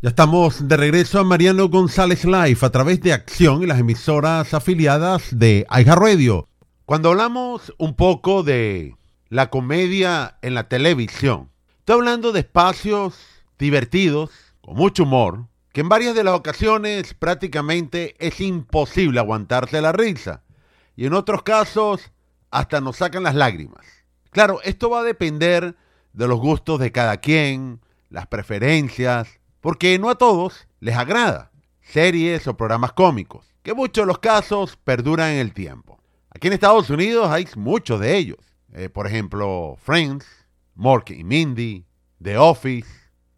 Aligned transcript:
Ya 0.00 0.10
estamos 0.10 0.68
de 0.68 0.76
regreso 0.76 1.18
a 1.18 1.24
Mariano 1.24 1.68
González 1.68 2.24
Live 2.24 2.58
a 2.60 2.70
través 2.70 3.00
de 3.00 3.12
Acción 3.12 3.64
y 3.64 3.66
las 3.66 3.80
emisoras 3.80 4.54
afiliadas 4.54 5.36
de 5.36 5.66
Radio. 5.68 6.48
Cuando 6.84 7.08
hablamos 7.08 7.74
un 7.78 7.96
poco 7.96 8.44
de 8.44 8.94
la 9.28 9.50
comedia 9.50 10.38
en 10.40 10.54
la 10.54 10.68
televisión, 10.68 11.50
estoy 11.80 11.96
hablando 11.96 12.30
de 12.30 12.40
espacios 12.40 13.16
divertidos, 13.58 14.30
con 14.60 14.76
mucho 14.76 15.02
humor, 15.02 15.48
que 15.72 15.80
en 15.80 15.88
varias 15.88 16.14
de 16.14 16.22
las 16.22 16.34
ocasiones 16.34 17.14
prácticamente 17.14 18.14
es 18.24 18.40
imposible 18.40 19.18
aguantarse 19.18 19.80
la 19.80 19.90
risa. 19.90 20.44
Y 20.94 21.06
en 21.06 21.12
otros 21.12 21.42
casos 21.42 22.12
hasta 22.52 22.80
nos 22.80 22.98
sacan 22.98 23.24
las 23.24 23.34
lágrimas. 23.34 23.84
Claro, 24.30 24.60
esto 24.62 24.90
va 24.90 25.00
a 25.00 25.02
depender 25.02 25.74
de 26.12 26.28
los 26.28 26.38
gustos 26.38 26.78
de 26.78 26.92
cada 26.92 27.16
quien, 27.16 27.80
las 28.10 28.28
preferencias, 28.28 29.37
porque 29.60 29.98
no 29.98 30.10
a 30.10 30.16
todos 30.16 30.66
les 30.80 30.96
agrada 30.96 31.50
series 31.82 32.46
o 32.46 32.56
programas 32.56 32.92
cómicos, 32.92 33.46
que 33.62 33.74
muchos 33.74 34.02
de 34.02 34.06
los 34.06 34.18
casos 34.18 34.76
perduran 34.76 35.32
en 35.32 35.38
el 35.38 35.54
tiempo. 35.54 35.98
Aquí 36.30 36.46
en 36.46 36.52
Estados 36.52 36.90
Unidos 36.90 37.30
hay 37.30 37.48
muchos 37.56 37.98
de 38.00 38.16
ellos. 38.16 38.38
Eh, 38.74 38.90
por 38.90 39.06
ejemplo, 39.06 39.76
Friends, 39.82 40.26
Mork 40.74 41.10
y 41.10 41.24
Mindy, 41.24 41.86
The 42.22 42.36
Office, 42.36 42.88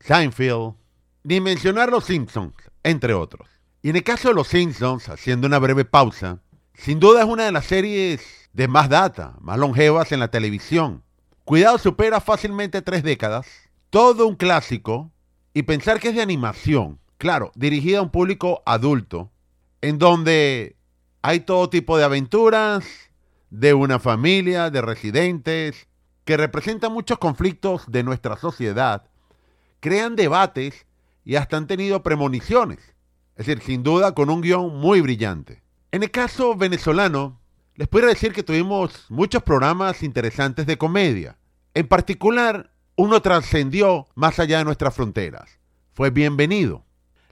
Seinfeld, 0.01 0.75
ni 1.23 1.41
mencionar 1.41 1.91
Los 1.91 2.05
Simpsons, 2.05 2.55
entre 2.83 3.15
otros. 3.15 3.49
Y 3.83 3.91
en 3.91 3.97
el 3.97 4.03
caso 4.03 4.29
de 4.29 4.35
Los 4.35 4.49
Simpsons, 4.49 5.09
haciendo 5.09 5.47
una 5.47 5.59
breve 5.59 5.85
pausa, 5.85 6.41
sin 6.75 6.99
duda 6.99 7.21
es 7.21 7.27
una 7.27 7.45
de 7.45 7.53
las 7.53 7.67
series 7.67 8.51
de 8.53 8.67
más 8.67 8.89
data, 8.89 9.37
más 9.41 9.59
longevas 9.59 10.11
en 10.13 10.21
la 10.21 10.31
televisión. 10.31 11.05
Cuidado 11.45 11.79
supera 11.79 12.21
fácilmente 12.21 12.83
tres 12.83 13.03
décadas, 13.03 13.47
todo 13.91 14.27
un 14.27 14.35
clásico 14.35 15.11
y 15.55 15.63
pensar 15.63 16.01
que 16.01 16.09
es 16.09 16.15
de 16.15 16.23
animación, 16.23 16.99
claro, 17.19 17.53
dirigida 17.55 17.99
a 17.99 18.03
un 18.03 18.11
público 18.11 18.63
adulto, 18.67 19.31
en 19.81 19.99
donde 19.99 20.77
hay 21.23 21.41
todo 21.41 21.71
tipo 21.71 21.99
de 21.99 22.05
aventuras, 22.05 22.85
de 23.51 23.75
una 23.75 23.99
familia, 23.99 24.71
de 24.71 24.81
residentes, 24.81 25.89
que 26.25 26.37
representan 26.37 26.93
muchos 26.93 27.19
conflictos 27.19 27.85
de 27.89 28.05
nuestra 28.05 28.37
sociedad, 28.37 29.07
crean 29.81 30.17
debates 30.17 30.87
y 31.25 31.37
hasta 31.37 31.57
han 31.57 31.67
tenido 31.67 32.03
premoniciones. 32.03 32.79
Es 33.37 33.47
decir, 33.47 33.63
sin 33.63 33.83
duda 33.83 34.15
con 34.15 34.31
un 34.31 34.41
guion 34.41 34.79
muy 34.79 35.01
brillante. 35.01 35.63
En 35.93 36.03
el 36.03 36.11
caso 36.11 36.55
venezolano, 36.55 37.41
les 37.75 37.89
puedo 37.89 38.07
decir 38.07 38.33
que 38.33 38.43
tuvimos 38.43 39.07
muchos 39.09 39.43
programas 39.43 40.03
interesantes 40.03 40.67
de 40.67 40.79
comedia. 40.79 41.39
En 41.75 41.89
particular, 41.89 42.71
uno 43.01 43.23
trascendió 43.23 44.09
más 44.15 44.39
allá 44.39 44.59
de 44.59 44.65
nuestras 44.65 44.95
fronteras. 44.95 45.59
Fue 45.95 46.11
bienvenido. 46.11 46.85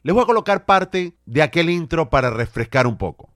Les 0.02 0.14
voy 0.14 0.22
a 0.22 0.26
colocar 0.26 0.64
parte 0.64 1.18
de 1.26 1.42
aquel 1.42 1.68
intro 1.68 2.08
para 2.08 2.30
refrescar 2.30 2.86
un 2.86 2.96
poco. 2.96 3.34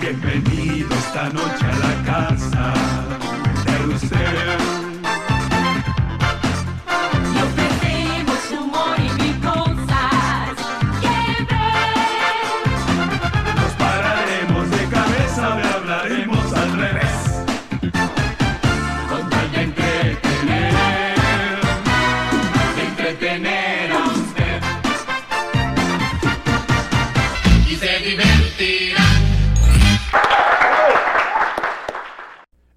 Bienvenido 0.00 0.92
esta 0.92 1.30
noche 1.30 1.55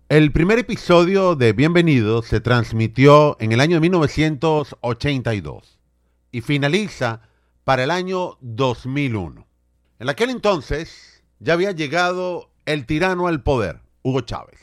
El 0.09 0.33
primer 0.33 0.59
episodio 0.59 1.35
de 1.35 1.53
Bienvenido 1.53 2.21
se 2.21 2.41
transmitió 2.41 3.37
en 3.39 3.53
el 3.53 3.61
año 3.61 3.79
1982 3.79 5.79
y 6.31 6.41
finaliza 6.41 7.21
para 7.63 7.85
el 7.85 7.91
año 7.91 8.37
2001. 8.41 9.47
En 9.99 10.09
aquel 10.09 10.31
entonces 10.31 11.23
ya 11.39 11.53
había 11.53 11.71
llegado 11.71 12.49
el 12.65 12.85
tirano 12.85 13.27
al 13.27 13.41
poder, 13.41 13.79
Hugo 14.01 14.19
Chávez. 14.21 14.59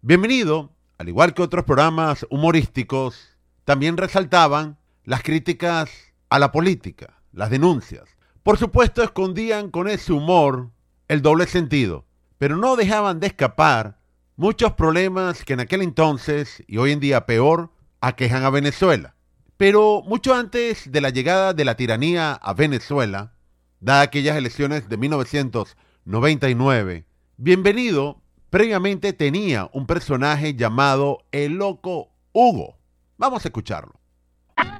Bienvenido, 0.00 0.70
al 0.96 1.08
igual 1.08 1.34
que 1.34 1.42
otros 1.42 1.64
programas 1.64 2.26
humorísticos, 2.30 3.36
también 3.64 3.98
resaltaban 3.98 4.78
las 5.04 5.22
críticas 5.22 5.90
a 6.30 6.38
la 6.38 6.52
política, 6.52 7.20
las 7.32 7.50
denuncias. 7.50 8.13
Por 8.44 8.56
supuesto, 8.58 9.02
escondían 9.02 9.70
con 9.70 9.88
ese 9.88 10.12
humor 10.12 10.70
el 11.08 11.22
doble 11.22 11.46
sentido, 11.46 12.04
pero 12.36 12.58
no 12.58 12.76
dejaban 12.76 13.18
de 13.18 13.28
escapar 13.28 13.96
muchos 14.36 14.74
problemas 14.74 15.46
que 15.46 15.54
en 15.54 15.60
aquel 15.60 15.80
entonces 15.80 16.62
y 16.66 16.76
hoy 16.76 16.92
en 16.92 17.00
día 17.00 17.24
peor 17.24 17.70
aquejan 18.02 18.44
a 18.44 18.50
Venezuela. 18.50 19.14
Pero 19.56 20.02
mucho 20.06 20.34
antes 20.34 20.92
de 20.92 21.00
la 21.00 21.08
llegada 21.08 21.54
de 21.54 21.64
la 21.64 21.76
tiranía 21.76 22.34
a 22.34 22.52
Venezuela, 22.52 23.32
dadas 23.80 24.08
aquellas 24.08 24.36
elecciones 24.36 24.90
de 24.90 24.98
1999, 24.98 27.06
Bienvenido 27.38 28.20
previamente 28.50 29.14
tenía 29.14 29.70
un 29.72 29.86
personaje 29.86 30.54
llamado 30.54 31.24
el 31.32 31.54
Loco 31.54 32.10
Hugo. 32.34 32.76
Vamos 33.16 33.46
a 33.46 33.48
escucharlo. 33.48 33.94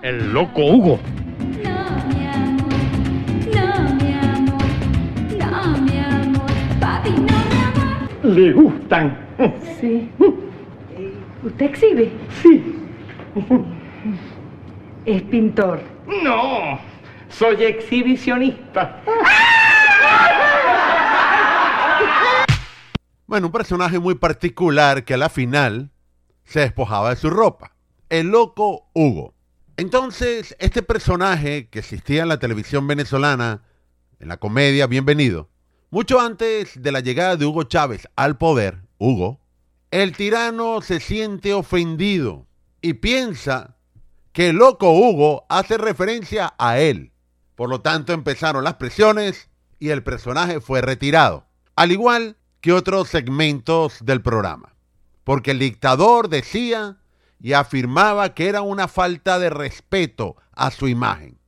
El 0.03 0.35
Loco 0.35 0.67
Hugo. 0.67 1.01
Le 8.25 8.53
gustan. 8.53 9.19
Sí. 9.79 10.11
¿Usted 11.43 11.67
exhibe? 11.67 12.11
Sí. 12.43 12.75
Es 15.05 15.23
pintor. 15.25 15.83
No, 16.23 16.81
soy 17.29 17.65
exhibicionista. 17.65 19.03
Bueno, 23.27 23.49
un 23.49 23.53
personaje 23.53 23.99
muy 23.99 24.15
particular 24.15 25.05
que 25.05 25.15
a 25.15 25.19
la 25.19 25.29
final 25.29 25.91
se 26.45 26.61
despojaba 26.61 27.11
de 27.11 27.17
su 27.17 27.29
ropa. 27.29 27.77
El 28.09 28.29
loco 28.29 28.89
Hugo. 28.95 29.35
Entonces, 29.77 30.57
este 30.61 30.83
personaje 30.83 31.69
que 31.69 31.81
existía 31.81 32.23
en 32.23 32.29
la 32.29 32.39
televisión 32.39 32.87
venezolana, 32.87 33.65
en 34.19 34.29
la 34.29 34.39
comedia 34.39 34.87
Bienvenido, 34.87 35.51
mucho 35.95 36.21
antes 36.21 36.83
de 36.83 36.91
la 36.91 36.99
llegada 36.99 37.37
de 37.37 37.47
Hugo 37.47 37.63
Chávez 37.63 38.09
al 38.17 38.37
poder, 38.37 38.81
Hugo, 38.99 39.39
el 39.93 40.17
tirano 40.17 40.83
se 40.83 40.99
siente 40.99 41.55
ofendido 41.55 42.49
y 42.83 42.95
piensa 42.95 43.77
que 44.33 44.49
el 44.49 44.57
loco 44.57 44.91
Hugo 44.91 45.47
hace 45.49 45.79
referencia 45.79 46.53
a 46.59 46.81
él. 46.81 47.13
Por 47.55 47.71
lo 47.71 47.81
tanto, 47.81 48.13
empezaron 48.13 48.65
las 48.65 48.75
presiones 48.75 49.51
y 49.79 49.91
el 49.91 50.03
personaje 50.03 50.61
fue 50.61 50.81
retirado, 50.81 51.47
al 51.77 51.93
igual 51.93 52.39
que 52.61 52.73
otros 52.73 53.09
segmentos 53.09 53.99
del 54.05 54.21
programa, 54.21 54.75
porque 55.23 55.53
el 55.53 55.61
dictador 55.61 56.29
decía 56.29 56.97
y 57.39 57.53
afirmaba 57.53 58.35
que 58.35 58.49
era 58.49 58.63
una 58.63 58.89
falta 58.89 59.39
de 59.39 59.49
respeto 59.49 60.35
a 60.51 60.73
su 60.73 60.89
imagen. 60.89 61.39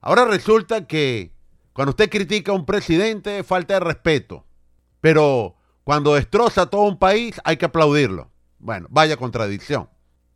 Ahora 0.00 0.24
resulta 0.24 0.88
que 0.88 1.35
cuando 1.76 1.90
usted 1.90 2.08
critica 2.08 2.52
a 2.52 2.54
un 2.54 2.64
presidente, 2.64 3.44
falta 3.44 3.74
de 3.74 3.80
respeto, 3.80 4.46
pero 5.02 5.56
cuando 5.84 6.14
destroza 6.14 6.70
todo 6.70 6.84
un 6.84 6.98
país 6.98 7.38
hay 7.44 7.58
que 7.58 7.66
aplaudirlo. 7.66 8.30
Bueno, 8.58 8.86
vaya 8.88 9.18
contradicción. 9.18 9.90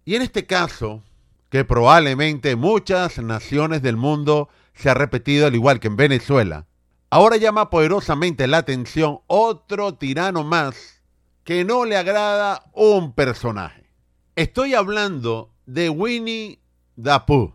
Y 0.05 0.17
en 0.17 0.23
este 0.23 0.45
caso, 0.45 1.03
que 1.49 1.65
probablemente 1.65 2.57
muchas 2.57 3.17
naciones 3.21 3.81
del 3.81 3.97
mundo 3.97 4.51
se 4.75 4.91
ha 4.91 4.95
repetido 4.95 5.47
al 5.47 5.55
igual 5.55 5.81
que 5.81 5.89
en 5.89 5.97
Venezuela, 5.97 6.67
ahora 7.09 7.39
llama 7.39 7.71
poderosamente 7.71 8.47
la 8.47 8.59
atención 8.59 9.21
otro 9.27 9.95
tirano 9.95 10.45
más 10.45 11.01
que 11.45 11.65
no 11.65 11.87
le 11.87 11.97
agrada 11.97 12.71
un 12.75 13.15
personaje. 13.15 13.89
Estoy 14.37 14.75
hablando 14.75 15.55
de 15.65 15.89
Winnie 15.89 16.61
the 17.03 17.19
Pooh. 17.27 17.55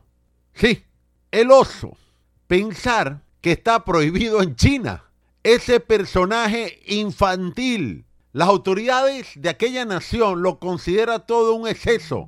Sí, 0.55 0.83
el 1.29 1.51
oso. 1.51 1.95
Pensar 2.47 3.24
que 3.45 3.51
está 3.51 3.85
prohibido 3.85 4.41
en 4.41 4.55
China. 4.55 5.03
Ese 5.43 5.79
personaje 5.79 6.79
infantil. 6.87 8.07
Las 8.31 8.47
autoridades 8.47 9.33
de 9.35 9.49
aquella 9.49 9.85
nación 9.85 10.41
lo 10.41 10.57
consideran 10.57 11.27
todo 11.27 11.53
un 11.53 11.67
exceso 11.67 12.27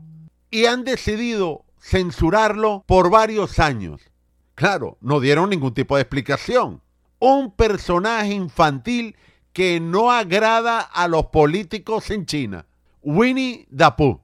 y 0.51 0.65
han 0.65 0.83
decidido 0.83 1.65
censurarlo 1.79 2.83
por 2.85 3.09
varios 3.09 3.57
años. 3.57 3.99
Claro, 4.53 4.99
no 5.01 5.19
dieron 5.19 5.49
ningún 5.49 5.73
tipo 5.73 5.95
de 5.95 6.03
explicación. 6.03 6.83
Un 7.17 7.49
personaje 7.49 8.33
infantil 8.33 9.15
que 9.53 9.79
no 9.79 10.11
agrada 10.11 10.81
a 10.81 11.07
los 11.07 11.25
políticos 11.25 12.11
en 12.11 12.27
China. 12.27 12.67
Winnie 13.01 13.67
the 13.75 13.89
Pooh, 13.97 14.21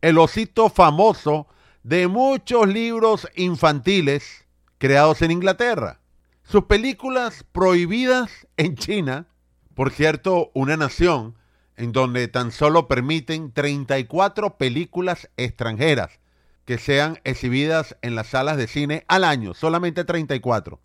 el 0.00 0.16
osito 0.16 0.70
famoso 0.70 1.46
de 1.82 2.08
muchos 2.08 2.66
libros 2.66 3.28
infantiles 3.36 4.46
creados 4.78 5.20
en 5.20 5.32
Inglaterra. 5.32 5.98
Sus 6.44 6.64
películas 6.64 7.44
prohibidas 7.52 8.46
en 8.56 8.76
China, 8.76 9.26
por 9.74 9.90
cierto, 9.90 10.50
una 10.54 10.76
nación 10.76 11.36
en 11.76 11.92
donde 11.92 12.28
tan 12.28 12.52
solo 12.52 12.88
permiten 12.88 13.52
34 13.52 14.58
películas 14.58 15.30
extranjeras 15.36 16.20
que 16.64 16.78
sean 16.78 17.20
exhibidas 17.24 17.96
en 18.02 18.14
las 18.14 18.28
salas 18.28 18.56
de 18.56 18.66
cine 18.66 19.04
al 19.08 19.24
año, 19.24 19.54
solamente 19.54 20.04
34. 20.04 20.80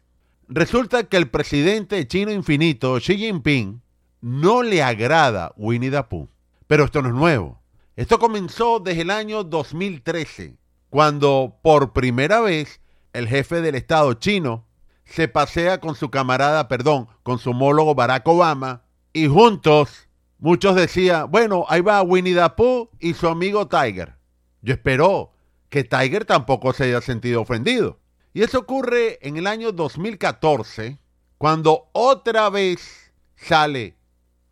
Resulta 0.47 1.03
que 1.03 1.17
el 1.17 1.29
presidente 1.29 2.07
chino 2.07 2.31
infinito, 2.31 2.97
Xi 2.99 3.17
Jinping, 3.17 3.81
no 4.21 4.63
le 4.63 4.81
agrada 4.81 5.53
Winnie 5.57 5.91
the 5.91 6.03
Pooh. 6.03 6.29
Pero 6.67 6.85
esto 6.85 7.01
no 7.01 7.09
es 7.09 7.15
nuevo. 7.15 7.61
Esto 7.95 8.19
comenzó 8.19 8.79
desde 8.79 9.01
el 9.01 9.11
año 9.11 9.43
2013, 9.43 10.57
cuando 10.89 11.57
por 11.61 11.93
primera 11.93 12.41
vez 12.41 12.79
el 13.13 13.27
jefe 13.27 13.61
del 13.61 13.75
Estado 13.75 14.13
chino 14.13 14.66
se 15.07 15.27
pasea 15.27 15.79
con 15.79 15.95
su 15.95 16.09
camarada, 16.09 16.67
perdón, 16.67 17.07
con 17.23 17.39
su 17.39 17.51
homólogo 17.51 17.95
Barack 17.95 18.27
Obama, 18.27 18.83
y 19.13 19.27
juntos 19.27 20.07
muchos 20.37 20.75
decían, 20.75 21.31
bueno, 21.31 21.65
ahí 21.69 21.81
va 21.81 22.01
Winnie 22.01 22.35
the 22.35 22.49
Pooh 22.55 22.89
y 22.99 23.13
su 23.13 23.27
amigo 23.27 23.67
Tiger. 23.67 24.15
Yo 24.61 24.73
espero 24.73 25.33
que 25.69 25.83
Tiger 25.83 26.25
tampoco 26.25 26.73
se 26.73 26.85
haya 26.85 27.01
sentido 27.01 27.41
ofendido. 27.41 27.99
Y 28.33 28.43
eso 28.43 28.59
ocurre 28.59 29.17
en 29.21 29.37
el 29.37 29.47
año 29.47 29.71
2014, 29.71 30.99
cuando 31.37 31.89
otra 31.93 32.49
vez 32.49 33.11
sale 33.35 33.95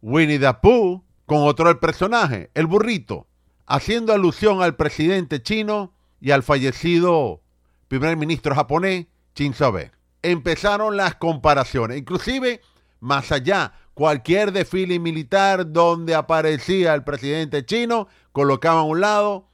Winnie 0.01 0.39
the 0.39 0.53
Pooh 0.55 1.03
con 1.25 1.39
otro 1.43 1.67
del 1.67 1.79
personaje, 1.79 2.49
el 2.53 2.65
burrito, 2.65 3.27
haciendo 3.65 4.13
alusión 4.13 4.61
al 4.61 4.75
presidente 4.75 5.41
chino 5.41 5.93
y 6.19 6.31
al 6.31 6.43
fallecido 6.43 7.41
primer 7.87 8.17
ministro 8.17 8.55
japonés, 8.55 9.07
Shinzo 9.35 9.65
Abe. 9.65 9.91
Empezaron 10.25 10.97
las 10.97 11.13
comparaciones, 11.13 11.99
inclusive 11.99 12.59
más 12.99 13.31
allá, 13.31 13.73
cualquier 13.93 14.51
desfile 14.51 14.97
militar 14.97 15.71
donde 15.71 16.15
aparecía 16.15 16.95
el 16.95 17.03
presidente 17.03 17.63
chino, 17.63 18.07
colocaban 18.31 18.79
a 18.79 18.83
un 18.83 19.01
lado 19.01 19.47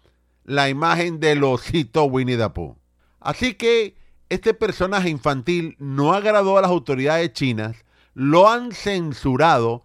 la 0.45 0.69
imagen 0.69 1.19
del 1.19 1.43
osito 1.43 2.05
Winnie 2.05 2.37
the 2.37 2.49
Pooh. 2.49 2.77
Así 3.19 3.55
que 3.55 3.97
este 4.29 4.53
personaje 4.53 5.09
infantil 5.09 5.75
no 5.77 6.13
agradó 6.13 6.57
a 6.57 6.61
las 6.61 6.71
autoridades 6.71 7.33
chinas, 7.33 7.75
lo 8.13 8.49
han 8.49 8.71
censurado, 8.71 9.83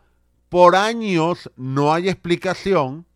por 0.49 0.77
años 0.77 1.51
no 1.57 1.93
hay 1.93 2.09
explicación 2.09 3.07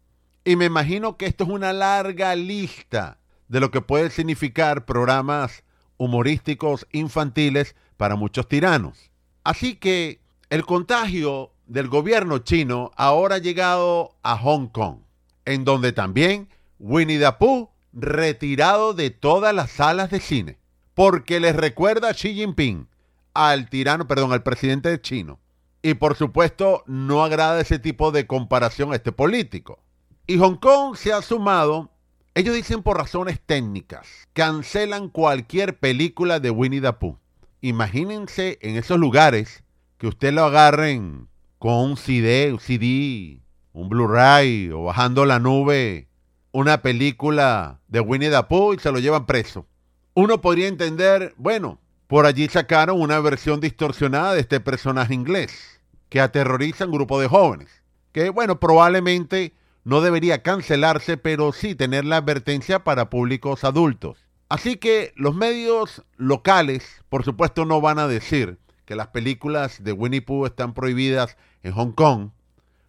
y 0.45 0.57
me 0.57 0.65
imagino 0.65 1.17
que 1.17 1.27
esto 1.27 1.45
es 1.45 1.51
una 1.51 1.73
larga 1.73 2.35
lista 2.35 3.19
de 3.47 3.61
lo 3.61 3.71
que 3.71 3.81
puede 3.81 4.11
significar 4.11 4.85
programas 4.87 5.63
humorísticos 6.01 6.87
infantiles 6.93 7.77
para 7.99 8.17
muchos 8.17 8.49
tiranos. 8.49 9.11
Así 9.45 9.77
que 9.77 10.19
el 10.49 10.65
contagio 10.65 11.53
del 11.67 11.89
gobierno 11.89 12.39
chino 12.39 12.91
ahora 12.97 13.35
ha 13.35 13.39
llegado 13.39 14.17
a 14.23 14.39
Hong 14.39 14.69
Kong, 14.69 15.01
en 15.45 15.67
donde 15.67 15.93
también 15.93 16.49
Winnie 16.79 17.19
the 17.19 17.31
Pooh 17.39 17.69
retirado 17.93 18.95
de 18.95 19.11
todas 19.11 19.55
las 19.55 19.73
salas 19.73 20.11
de 20.11 20.21
cine, 20.21 20.59
porque 20.95 21.39
les 21.39 21.55
recuerda 21.55 22.09
a 22.09 22.15
Xi 22.15 22.33
Jinping, 22.33 22.89
al 23.35 23.69
tirano, 23.69 24.07
perdón, 24.07 24.33
al 24.33 24.43
presidente 24.43 24.99
chino. 25.03 25.39
Y 25.83 25.95
por 25.95 26.17
supuesto 26.17 26.83
no 26.87 27.23
agrada 27.23 27.61
ese 27.61 27.79
tipo 27.79 28.11
de 28.11 28.27
comparación 28.27 28.93
a 28.93 28.97
este 28.97 29.13
político. 29.13 29.81
Y 30.27 30.39
Hong 30.39 30.57
Kong 30.57 30.97
se 30.97 31.13
ha 31.13 31.21
sumado, 31.21 31.91
ellos 32.35 32.55
dicen 32.55 32.83
por 32.83 32.97
razones 32.97 33.41
técnicas, 33.45 34.07
cancelan 34.33 35.09
cualquier 35.09 35.79
película 35.79 36.41
de 36.41 36.51
Winnie 36.51 36.81
the 36.81 36.93
Pooh. 36.93 37.19
Imagínense 37.61 38.59
en 38.63 38.77
esos 38.77 38.99
lugares 38.99 39.65
que 39.99 40.07
usted 40.07 40.33
lo 40.33 40.45
agarren 40.45 41.29
con 41.59 41.91
un 41.91 41.97
CD, 41.97 42.53
un 42.53 42.61
CD, 42.61 43.41
un 43.73 43.89
Blu-ray 43.89 44.71
o 44.71 44.85
bajando 44.85 45.27
la 45.27 45.39
nube 45.39 46.09
una 46.53 46.83
película 46.83 47.81
de 47.89 48.01
Winnie 48.01 48.31
the 48.31 48.43
Pooh 48.45 48.75
y 48.75 48.79
se 48.79 48.91
lo 48.91 48.99
llevan 48.99 49.27
preso. 49.27 49.67
Uno 50.15 50.41
podría 50.41 50.69
entender, 50.69 51.35
bueno, 51.37 51.79
por 52.07 52.27
allí 52.27 52.49
sacaron 52.49 53.01
una 53.01 53.21
versión 53.21 53.61
distorsionada 53.61 54.35
de 54.35 54.41
este 54.41 54.61
personaje 54.61 55.15
inglés 55.15 55.81
que 56.09 56.21
aterroriza 56.21 56.85
a 56.85 56.87
un 56.89 56.93
grupo 56.93 57.21
de 57.21 57.29
jóvenes. 57.29 57.69
Que, 58.13 58.31
bueno, 58.31 58.59
probablemente 58.59 59.55
no 59.85 60.01
debería 60.01 60.43
cancelarse, 60.43 61.17
pero 61.17 61.53
sí 61.53 61.75
tener 61.75 62.05
la 62.05 62.19
advertencia 62.19 62.85
para 62.85 63.11
públicos 63.11 63.65
adultos. 63.65 64.27
Así 64.49 64.77
que 64.77 65.13
los 65.17 65.35
medios 65.35 66.03
locales, 66.17 67.03
por 67.09 67.25
supuesto, 67.25 67.65
no 67.65 67.81
van 67.81 67.99
a 67.99 68.09
decir 68.09 68.59
que 68.85 68.97
las 68.97 69.09
películas 69.09 69.83
de 69.85 69.93
Winnie 69.93 70.23
Pooh 70.23 70.47
están 70.47 70.75
prohibidas 70.75 71.37
en 71.63 71.73
Hong 71.73 71.93
Kong, 71.93 72.31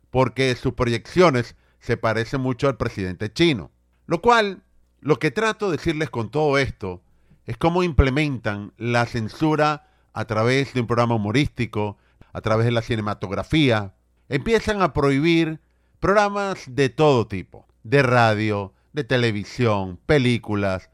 porque 0.09 0.55
sus 0.55 0.73
proyecciones 0.73 1.55
se 1.79 1.97
parece 1.97 2.38
mucho 2.38 2.67
al 2.67 2.77
presidente 2.77 3.31
chino. 3.31 3.71
Lo 4.07 4.21
cual, 4.21 4.63
lo 4.99 5.19
que 5.19 5.31
trato 5.31 5.69
de 5.69 5.77
decirles 5.77 6.09
con 6.09 6.31
todo 6.31 6.57
esto 6.57 7.01
es 7.45 7.57
cómo 7.57 7.83
implementan 7.83 8.73
la 8.77 9.05
censura 9.05 9.88
a 10.13 10.25
través 10.25 10.73
de 10.73 10.81
un 10.81 10.88
programa 10.88 11.15
humorístico, 11.15 11.97
a 12.33 12.41
través 12.41 12.65
de 12.65 12.71
la 12.71 12.81
cinematografía. 12.81 13.93
Empiezan 14.29 14.81
a 14.81 14.93
prohibir 14.93 15.59
programas 16.01 16.63
de 16.68 16.89
todo 16.89 17.27
tipo, 17.27 17.68
de 17.83 18.01
radio, 18.01 18.74
de 18.92 19.03
televisión, 19.03 20.00
películas, 20.07 20.89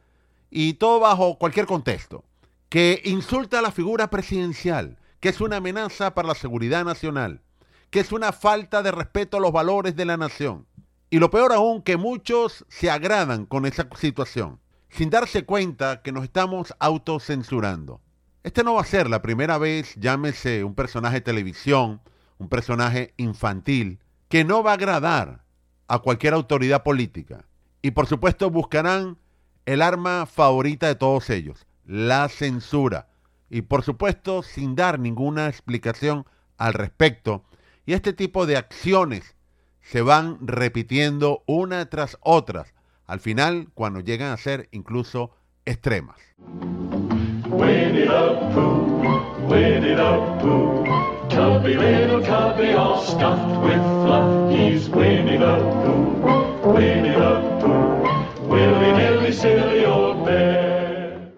y 0.51 0.73
todo 0.73 0.99
bajo 0.99 1.37
cualquier 1.37 1.65
contexto, 1.65 2.25
que 2.67 3.01
insulta 3.05 3.59
a 3.59 3.61
la 3.61 3.71
figura 3.71 4.09
presidencial, 4.09 4.97
que 5.21 5.29
es 5.29 5.39
una 5.39 5.57
amenaza 5.57 6.13
para 6.13 6.27
la 6.27 6.35
seguridad 6.35 6.83
nacional, 6.83 7.41
que 7.89 8.01
es 8.01 8.11
una 8.11 8.33
falta 8.33 8.83
de 8.83 8.91
respeto 8.91 9.37
a 9.37 9.39
los 9.39 9.53
valores 9.53 9.95
de 9.95 10.03
la 10.03 10.17
nación. 10.17 10.67
Y 11.09 11.19
lo 11.19 11.31
peor 11.31 11.53
aún, 11.53 11.81
que 11.81 11.95
muchos 11.95 12.65
se 12.67 12.91
agradan 12.91 13.45
con 13.45 13.65
esa 13.65 13.87
situación, 13.95 14.59
sin 14.89 15.09
darse 15.09 15.45
cuenta 15.45 16.01
que 16.01 16.11
nos 16.11 16.25
estamos 16.25 16.75
autocensurando. 16.79 18.01
Este 18.43 18.61
no 18.61 18.73
va 18.73 18.81
a 18.81 18.85
ser 18.85 19.09
la 19.09 19.21
primera 19.21 19.57
vez, 19.57 19.95
llámese 19.95 20.65
un 20.65 20.75
personaje 20.75 21.15
de 21.15 21.21
televisión, 21.21 22.01
un 22.39 22.49
personaje 22.49 23.13
infantil, 23.15 23.99
que 24.29 24.43
no 24.43 24.63
va 24.63 24.71
a 24.71 24.75
agradar 24.75 25.43
a 25.87 25.99
cualquier 25.99 26.33
autoridad 26.33 26.83
política. 26.83 27.45
Y 27.81 27.91
por 27.91 28.07
supuesto 28.07 28.49
buscarán 28.49 29.17
el 29.65 29.81
arma 29.81 30.25
favorita 30.25 30.87
de 30.87 30.95
todos 30.95 31.29
ellos, 31.29 31.65
la 31.85 32.27
censura. 32.29 33.07
Y 33.49 33.61
por 33.61 33.83
supuesto 33.83 34.43
sin 34.43 34.75
dar 34.75 34.99
ninguna 34.99 35.47
explicación 35.47 36.25
al 36.57 36.73
respecto. 36.73 37.43
Y 37.85 37.93
este 37.93 38.13
tipo 38.13 38.45
de 38.45 38.57
acciones 38.57 39.35
se 39.81 40.01
van 40.01 40.37
repitiendo 40.45 41.43
una 41.45 41.89
tras 41.89 42.17
otras, 42.21 42.73
al 43.05 43.21
final 43.21 43.69
cuando 43.73 44.01
llegan 44.01 44.31
a 44.31 44.37
ser 44.37 44.67
incluso 44.71 45.31
extremas. 45.65 46.17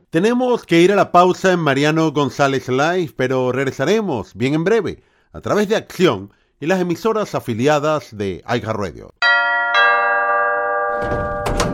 Tenemos 0.09 0.65
que 0.65 0.81
ir 0.81 0.91
a 0.91 0.95
la 0.95 1.11
pausa 1.11 1.51
en 1.53 1.59
Mariano 1.59 2.11
González 2.11 2.67
Live, 2.67 3.13
pero 3.15 3.51
regresaremos 3.51 4.33
bien 4.33 4.55
en 4.55 4.63
breve 4.63 5.03
a 5.31 5.41
través 5.41 5.69
de 5.69 5.75
Acción 5.75 6.31
y 6.59 6.65
las 6.65 6.81
emisoras 6.81 7.35
afiliadas 7.35 8.17
de 8.17 8.43
iHeartRadio. 8.47 9.13